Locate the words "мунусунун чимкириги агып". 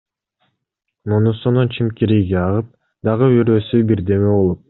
1.13-2.73